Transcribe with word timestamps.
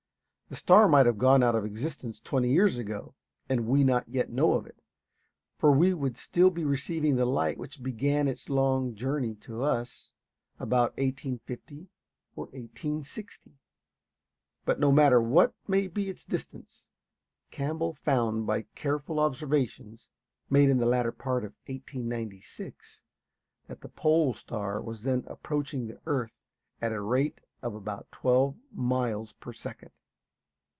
The 0.49 0.57
star 0.57 0.89
might 0.89 1.05
have 1.05 1.17
gone 1.17 1.41
out 1.43 1.55
of 1.55 1.63
existence 1.63 2.19
twenty 2.19 2.51
years 2.51 2.77
ago, 2.77 3.15
and 3.47 3.65
we 3.67 3.85
not 3.85 4.09
yet 4.09 4.29
know 4.29 4.51
of 4.55 4.67
it, 4.67 4.75
for 5.57 5.71
we 5.71 5.93
would 5.93 6.17
still 6.17 6.49
be 6.49 6.65
receiving 6.65 7.15
the 7.15 7.23
light 7.25 7.57
which 7.57 7.81
began 7.81 8.27
its 8.27 8.49
long 8.49 8.93
journey 8.93 9.33
to 9.35 9.63
us 9.63 10.11
about 10.59 10.91
1850 10.97 11.87
or 12.35 12.47
1860. 12.47 13.53
But 14.65 14.77
no 14.77 14.91
matter 14.91 15.21
what 15.21 15.53
may 15.69 15.87
be 15.87 16.09
its 16.09 16.25
distance, 16.25 16.85
Campbell 17.49 17.93
found 17.93 18.45
by 18.45 18.63
careful 18.75 19.19
observations, 19.21 20.09
made 20.49 20.69
in 20.69 20.79
the 20.79 20.85
latter 20.85 21.13
part 21.13 21.45
of 21.45 21.53
1896, 21.67 22.99
that 23.67 23.79
the 23.79 23.87
pole 23.87 24.33
star 24.33 24.81
was 24.81 25.03
then 25.03 25.23
approaching 25.27 25.87
the 25.87 26.01
earth 26.05 26.33
at 26.81 26.89
the 26.89 26.99
rate 26.99 27.39
of 27.61 27.73
about 27.73 28.11
twelve 28.11 28.57
miles 28.73 29.31
per 29.31 29.53
second. 29.53 29.91